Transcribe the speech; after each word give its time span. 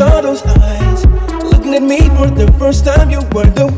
saw 0.00 0.22
those 0.22 0.42
eyes 0.46 1.04
looking 1.52 1.74
at 1.74 1.82
me 1.82 1.98
for 2.16 2.30
the 2.30 2.50
first 2.58 2.86
time. 2.86 3.10
You 3.10 3.20
were 3.34 3.50
the 3.60 3.69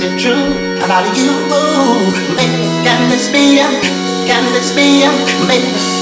is 0.00 0.04
it 0.04 0.20
true 0.20 0.52
about 0.84 1.16
you? 1.16 1.32
Maybe 2.36 2.62
can 2.84 3.10
this 3.10 3.28
be? 3.28 3.58
Can 4.26 4.44
this 4.52 4.70
be? 4.72 5.04
Maybe. 5.46 5.97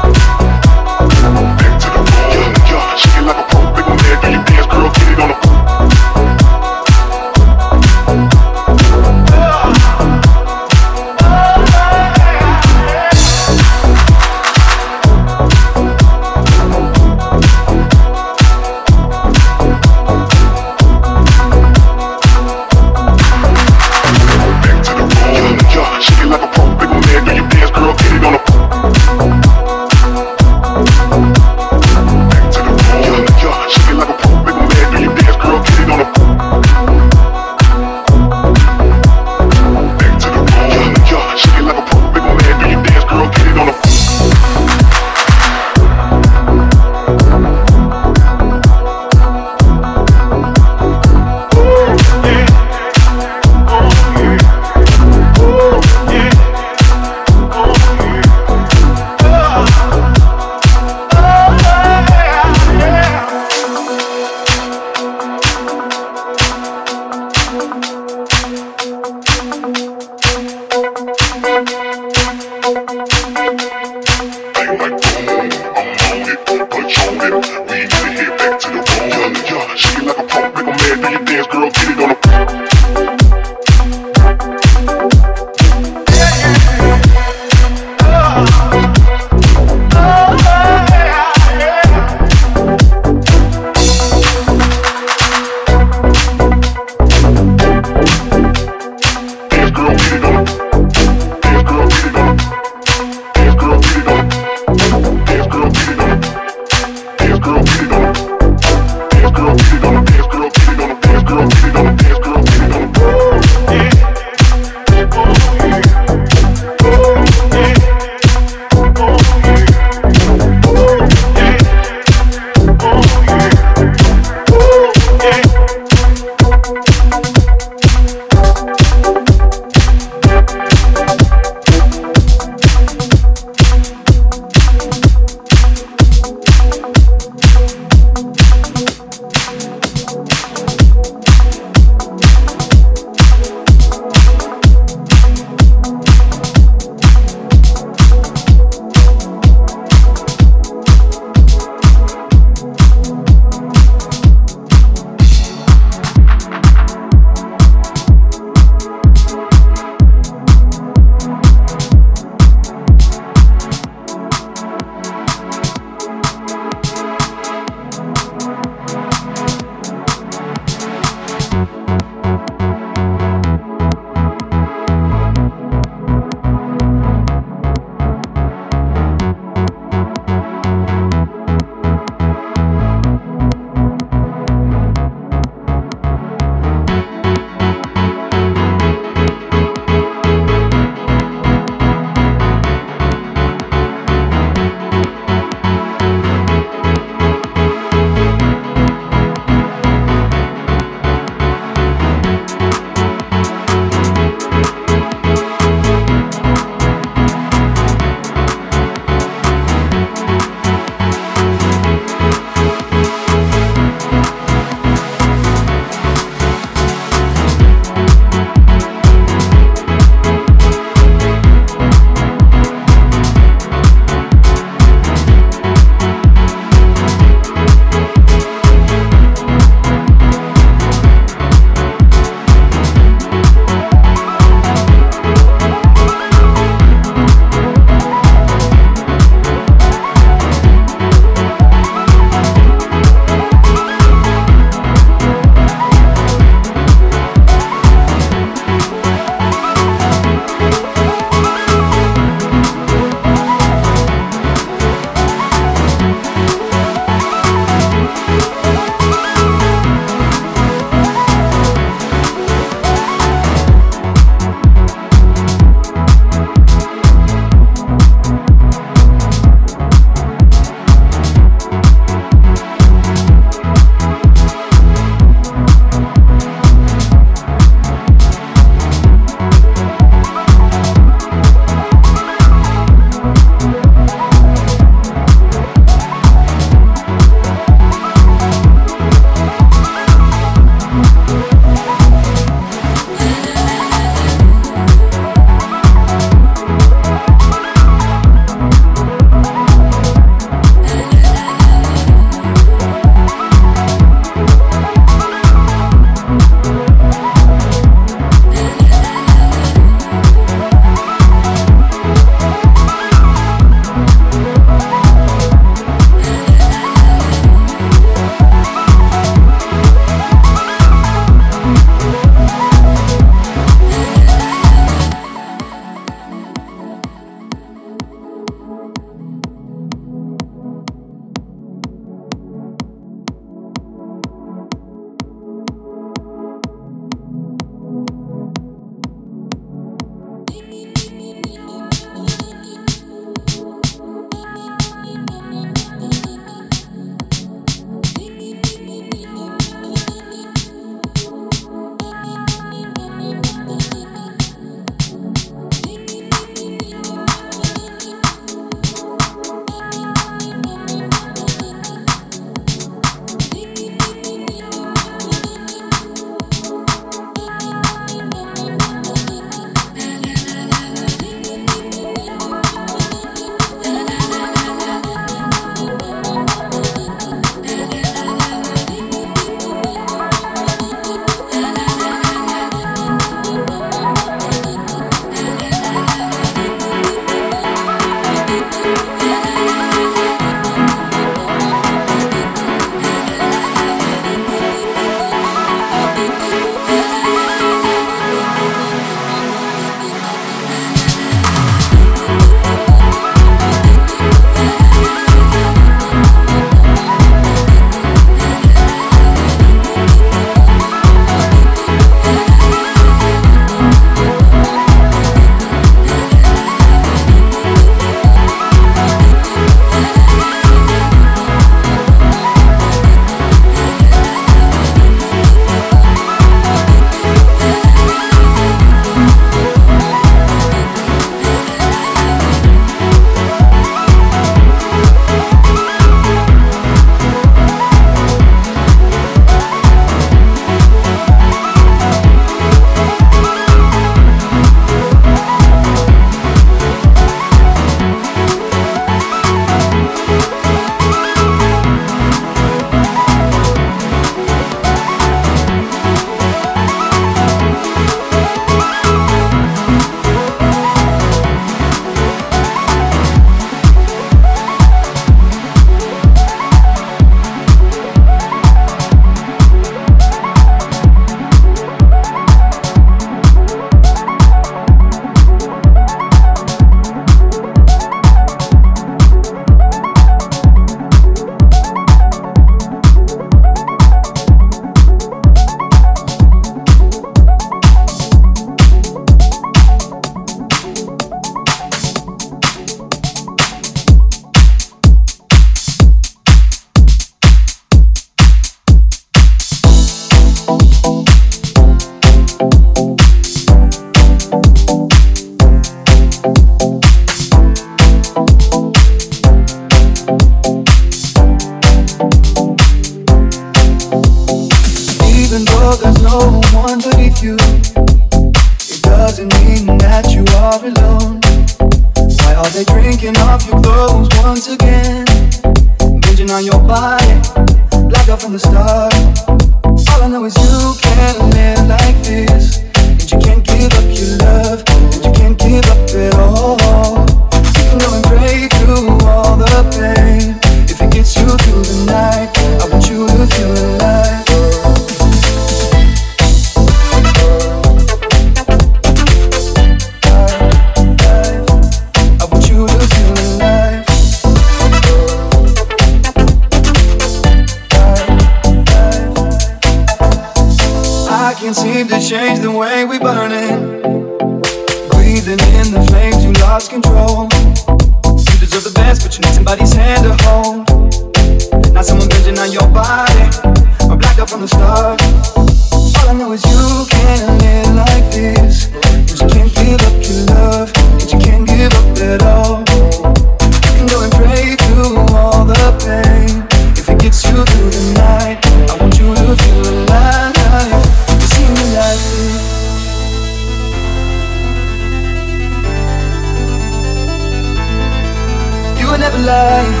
life 599.46 600.00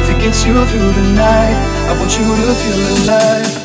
If 0.00 0.10
it 0.10 0.18
gets 0.22 0.44
you 0.46 0.54
through 0.66 0.92
the 0.92 1.06
night, 1.14 1.56
I 1.88 1.98
want 1.98 2.12
you 2.18 2.24
to 2.24 2.54
feel 2.54 3.04
alive. 3.04 3.63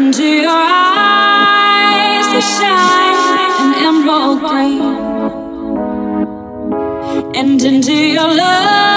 into 0.00 0.24
your 0.24 0.48
eyes 0.50 2.26
that 2.32 2.44
shine 2.56 3.20
an 3.62 3.70
emerald 3.88 4.38
green, 4.40 4.96
and 7.36 7.60
into 7.62 7.92
your 7.92 8.34
love. 8.34 8.89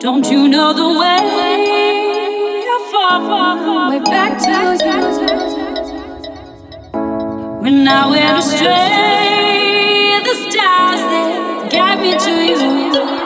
Don't 0.00 0.24
you 0.30 0.48
know 0.48 0.72
the 0.72 0.98
way? 0.98 2.64
Far, 2.90 3.20
far, 3.20 3.58
far, 3.58 3.90
way 3.90 3.98
back 3.98 4.38
to 4.38 4.50
you. 4.82 4.96
When 7.60 7.86
I 7.86 8.08
went 8.08 8.38
astray, 8.38 10.20
the 10.24 10.34
stars 10.48 11.02
that 11.12 11.68
guide 11.70 12.00
me 12.00 12.12
to 12.16 12.32
you. 12.46 13.19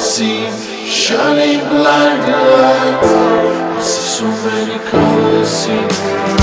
See 0.00 0.48
shining 0.86 1.60
blind 1.68 2.22
lights. 2.32 3.12
I 3.12 3.80
see 3.82 4.00
so 4.16 4.26
many 4.46 4.78
colors 4.88 5.66
in 5.66 6.39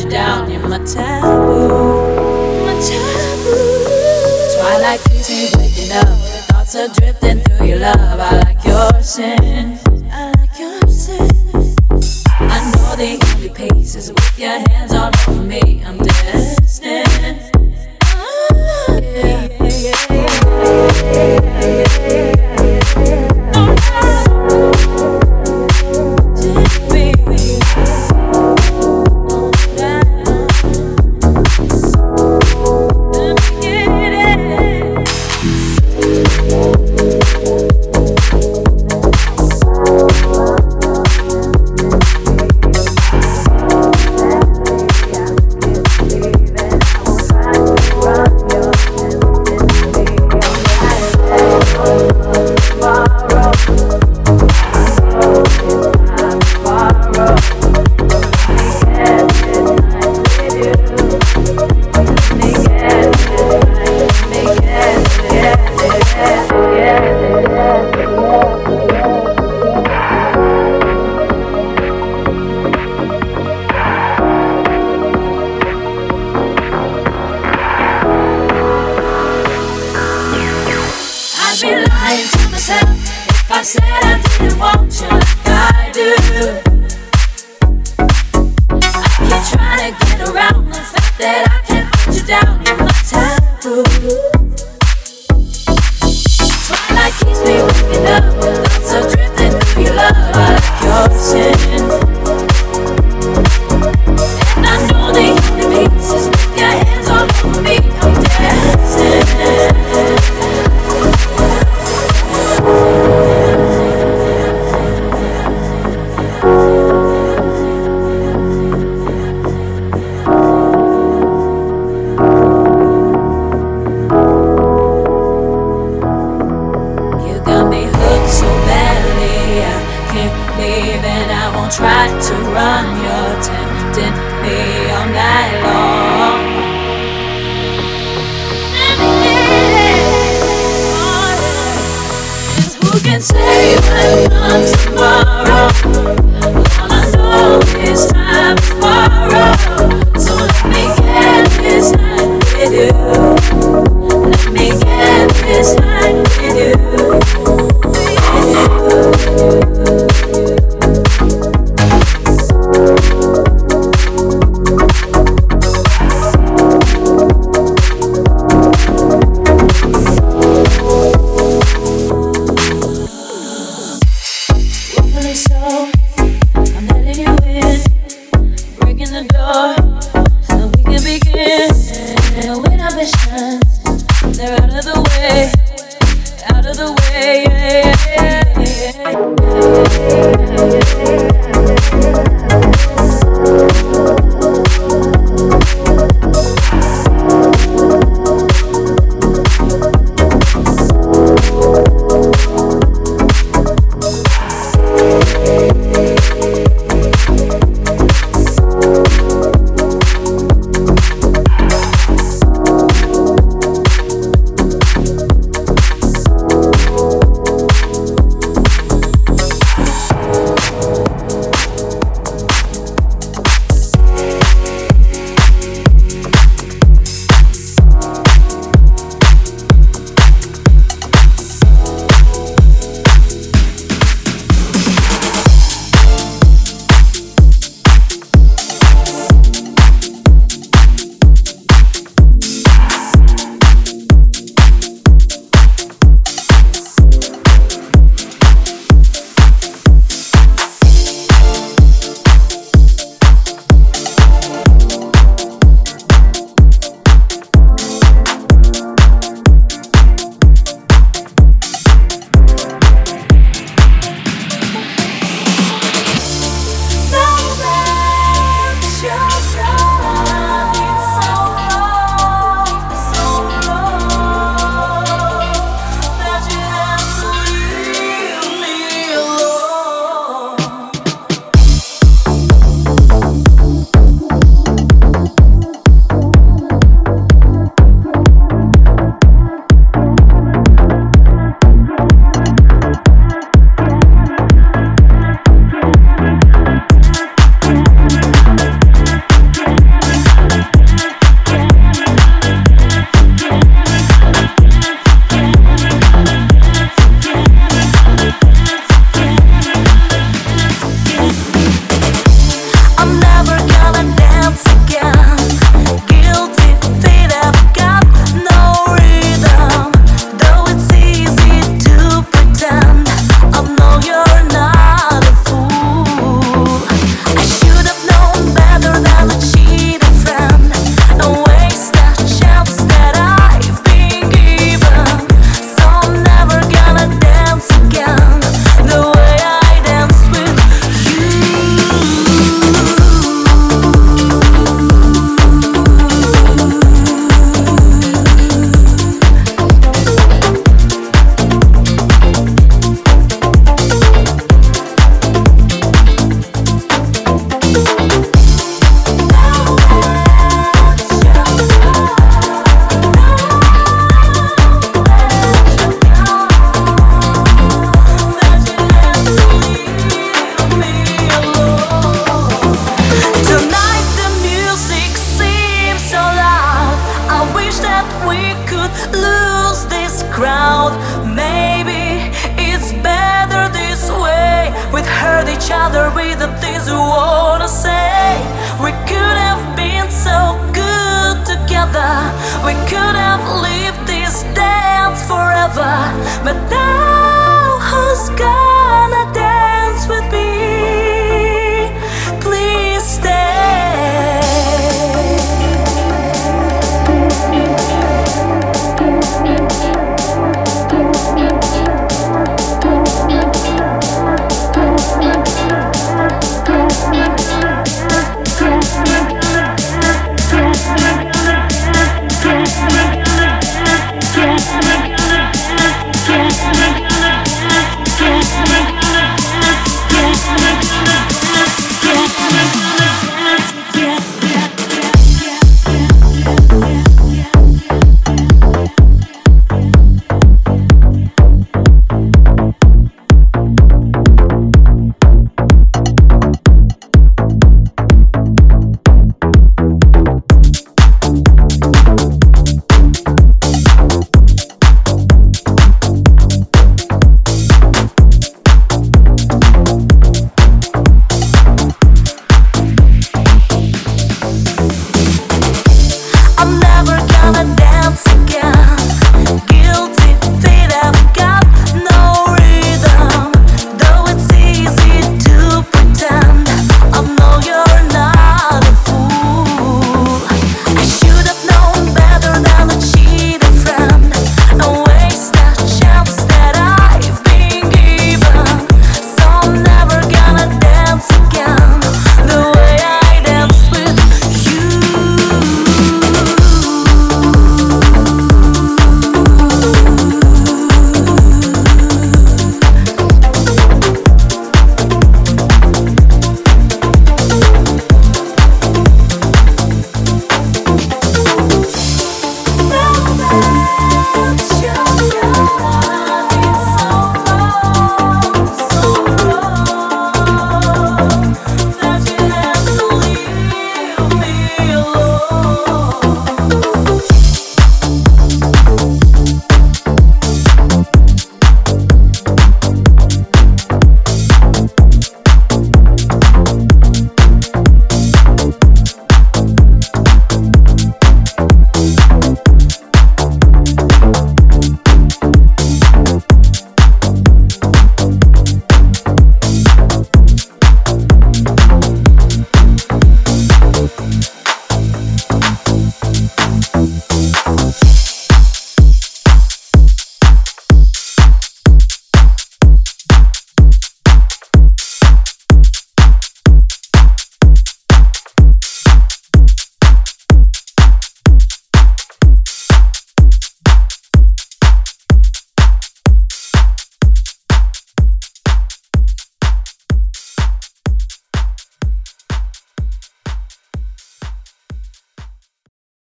you 0.00 0.10
down. 0.10 0.50
You're 0.50 0.66
my 0.68 0.78
taboo. 0.78 1.68
My 2.64 2.74
taboo. 2.80 4.58
Twilight 4.58 5.00
keeps 5.04 5.30
me 5.30 5.48
waking 5.56 5.92
up. 5.92 6.18
Thoughts 6.48 6.74
are 6.76 6.88
drifting 6.88 7.40
through 7.40 7.66
your 7.66 7.78
love. 7.78 8.20
I 8.20 8.42
like 8.42 8.64
your 8.64 9.02
sins. 9.02 9.80
I 10.10 10.32
like 10.38 10.58
your 10.58 10.80
sins. 10.88 12.24
I 12.38 12.72
know 12.74 12.96
the 12.96 13.18
only 13.34 13.48
be 13.48 13.80
is 13.80 14.12
with 14.12 14.38
your 14.38 14.58
hands 14.70 14.92
all 14.92 15.10
over 15.28 15.42
me. 15.42 15.82
I'm 15.84 15.98
destined. 15.98 17.50
Oh, 18.04 19.00
yeah, 19.02 19.48
yeah, 19.60 20.12
yeah. 21.12 21.47